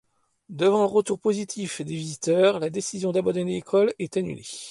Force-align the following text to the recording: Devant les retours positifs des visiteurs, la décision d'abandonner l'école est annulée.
Devant 0.49 0.83
les 0.83 0.89
retours 0.91 1.19
positifs 1.19 1.79
des 1.81 1.95
visiteurs, 1.95 2.59
la 2.59 2.71
décision 2.71 3.11
d'abandonner 3.11 3.53
l'école 3.53 3.93
est 3.99 4.17
annulée. 4.17 4.47